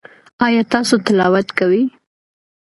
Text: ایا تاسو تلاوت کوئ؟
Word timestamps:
ایا 0.45 0.61
تاسو 0.71 0.95
تلاوت 1.05 1.47
کوئ؟ 1.57 1.81